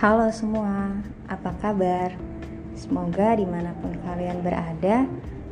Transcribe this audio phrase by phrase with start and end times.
[0.00, 0.96] Halo semua,
[1.28, 2.16] apa kabar?
[2.72, 5.04] Semoga di mana pun kalian berada,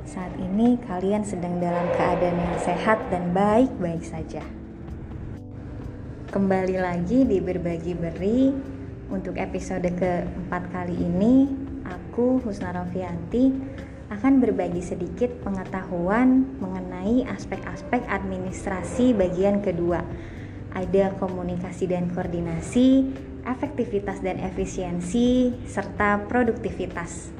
[0.09, 4.41] saat ini kalian sedang dalam keadaan yang sehat dan baik-baik saja.
[6.33, 8.49] Kembali lagi di Berbagi Beri,
[9.13, 11.53] untuk episode keempat kali ini,
[11.85, 13.53] aku Husna Rofianti
[14.09, 20.01] akan berbagi sedikit pengetahuan mengenai aspek-aspek administrasi bagian kedua.
[20.73, 27.31] Ada komunikasi dan koordinasi, efektivitas dan efisiensi, serta produktivitas.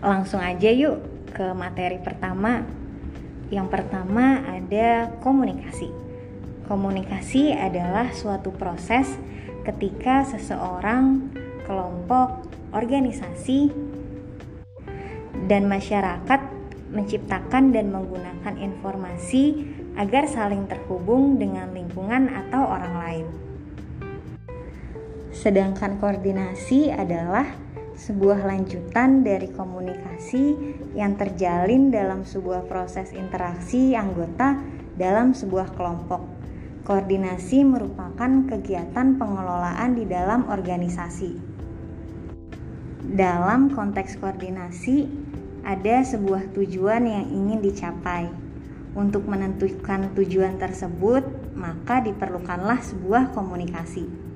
[0.00, 1.00] Langsung aja yuk
[1.36, 2.64] ke materi pertama.
[3.50, 5.90] Yang pertama ada komunikasi.
[6.70, 9.18] Komunikasi adalah suatu proses
[9.66, 11.34] ketika seseorang,
[11.66, 13.74] kelompok, organisasi,
[15.50, 16.40] dan masyarakat
[16.94, 19.66] menciptakan dan menggunakan informasi
[19.98, 23.49] agar saling terhubung dengan lingkungan atau orang lain.
[25.40, 27.48] Sedangkan koordinasi adalah
[27.96, 30.52] sebuah lanjutan dari komunikasi
[30.92, 34.60] yang terjalin dalam sebuah proses interaksi anggota
[35.00, 36.20] dalam sebuah kelompok.
[36.84, 41.32] Koordinasi merupakan kegiatan pengelolaan di dalam organisasi.
[43.08, 45.08] Dalam konteks koordinasi,
[45.64, 48.28] ada sebuah tujuan yang ingin dicapai.
[48.92, 51.24] Untuk menentukan tujuan tersebut,
[51.56, 54.29] maka diperlukanlah sebuah komunikasi.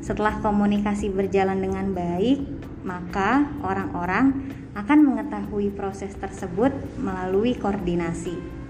[0.00, 2.40] Setelah komunikasi berjalan dengan baik,
[2.84, 8.60] maka orang-orang akan mengetahui proses tersebut melalui koordinasi.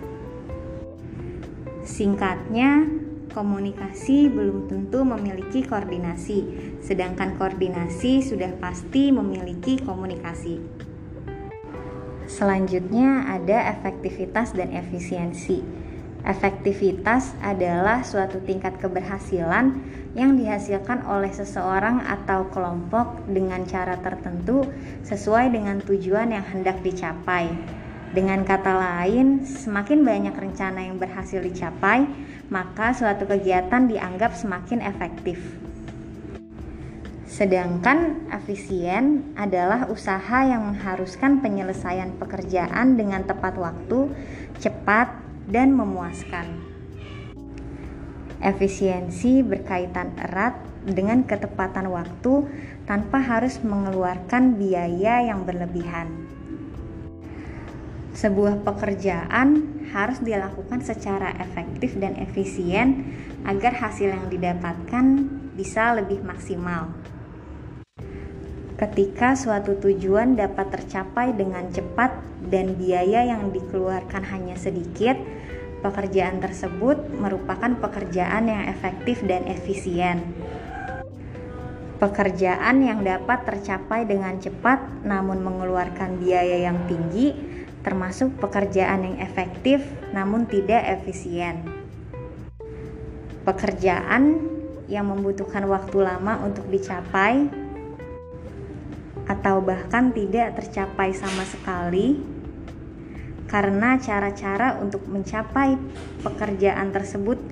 [1.87, 2.87] Singkatnya,
[3.31, 6.39] komunikasi belum tentu memiliki koordinasi,
[6.83, 10.59] sedangkan koordinasi sudah pasti memiliki komunikasi.
[12.31, 15.63] Selanjutnya, ada efektivitas dan efisiensi.
[16.21, 19.81] Efektivitas adalah suatu tingkat keberhasilan
[20.13, 24.69] yang dihasilkan oleh seseorang atau kelompok dengan cara tertentu
[25.07, 27.49] sesuai dengan tujuan yang hendak dicapai.
[28.11, 32.05] Dengan kata lain, semakin banyak rencana yang berhasil dicapai,
[32.51, 35.39] maka suatu kegiatan dianggap semakin efektif.
[37.31, 44.11] Sedangkan efisien adalah usaha yang mengharuskan penyelesaian pekerjaan dengan tepat waktu,
[44.59, 46.47] cepat, dan memuaskan.
[48.41, 50.57] Efisiensi berkaitan erat
[50.89, 52.49] dengan ketepatan waktu
[52.89, 56.09] tanpa harus mengeluarkan biaya yang berlebihan.
[58.17, 63.13] Sebuah pekerjaan harus dilakukan secara efektif dan efisien
[63.45, 65.05] agar hasil yang didapatkan
[65.53, 66.93] bisa lebih maksimal.
[68.81, 72.17] Ketika suatu tujuan dapat tercapai dengan cepat
[72.49, 75.21] dan biaya yang dikeluarkan hanya sedikit,
[75.85, 80.25] pekerjaan tersebut merupakan pekerjaan yang efektif dan efisien.
[82.01, 87.37] Pekerjaan yang dapat tercapai dengan cepat namun mengeluarkan biaya yang tinggi,
[87.85, 89.85] termasuk pekerjaan yang efektif
[90.17, 91.69] namun tidak efisien.
[93.45, 94.41] Pekerjaan
[94.89, 97.60] yang membutuhkan waktu lama untuk dicapai
[99.29, 102.21] atau bahkan tidak tercapai sama sekali
[103.51, 105.75] karena cara-cara untuk mencapai
[106.23, 107.43] pekerjaan tersebut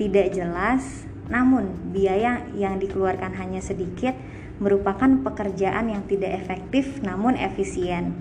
[0.00, 4.16] tidak jelas, namun biaya yang dikeluarkan hanya sedikit
[4.56, 8.16] merupakan pekerjaan yang tidak efektif namun efisien.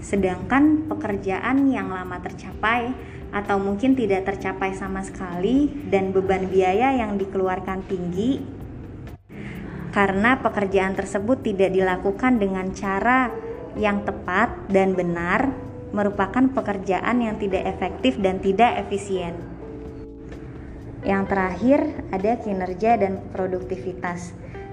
[0.00, 2.96] Sedangkan pekerjaan yang lama tercapai
[3.28, 8.61] atau mungkin tidak tercapai sama sekali dan beban biaya yang dikeluarkan tinggi
[9.92, 13.28] karena pekerjaan tersebut tidak dilakukan dengan cara
[13.76, 15.52] yang tepat dan benar
[15.92, 19.36] merupakan pekerjaan yang tidak efektif dan tidak efisien.
[21.04, 21.80] Yang terakhir,
[22.14, 24.32] ada kinerja dan produktivitas.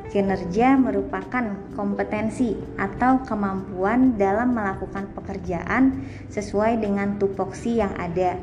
[0.09, 6.01] Kinerja merupakan kompetensi atau kemampuan dalam melakukan pekerjaan
[6.33, 8.37] sesuai dengan tupoksi yang ada.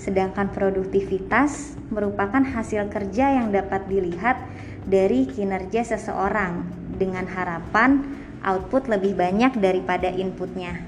[0.00, 4.36] Sedangkan produktivitas merupakan hasil kerja yang dapat dilihat
[4.84, 8.04] dari kinerja seseorang dengan harapan
[8.44, 10.84] output lebih banyak daripada inputnya.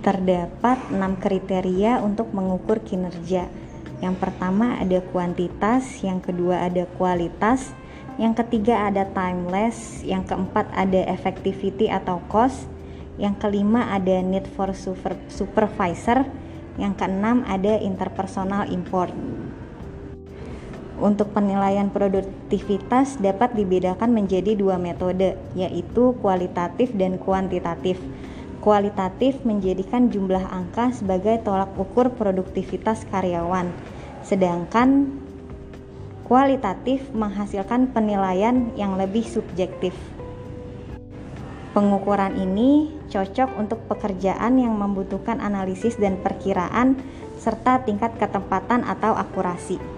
[0.00, 3.50] Terdapat enam kriteria untuk mengukur kinerja.
[4.00, 7.72] Yang pertama ada kuantitas, yang kedua ada kualitas,
[8.16, 12.68] yang ketiga ada timeless, yang keempat ada effectivity atau cost,
[13.16, 16.24] yang kelima ada need for super, supervisor,
[16.76, 19.12] yang keenam ada interpersonal import.
[20.96, 28.00] Untuk penilaian produktivitas dapat dibedakan menjadi dua metode, yaitu kualitatif dan kuantitatif.
[28.64, 33.68] Kualitatif menjadikan jumlah angka sebagai tolak ukur produktivitas karyawan,
[34.24, 35.12] sedangkan
[36.24, 39.92] kualitatif menghasilkan penilaian yang lebih subjektif.
[41.76, 46.96] Pengukuran ini cocok untuk pekerjaan yang membutuhkan analisis dan perkiraan
[47.36, 49.95] serta tingkat ketepatan atau akurasi.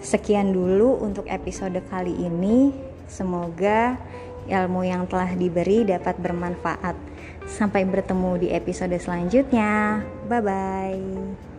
[0.00, 2.72] Sekian dulu untuk episode kali ini.
[3.04, 4.00] Semoga
[4.48, 6.96] ilmu yang telah diberi dapat bermanfaat.
[7.44, 10.00] Sampai bertemu di episode selanjutnya.
[10.26, 11.49] Bye bye.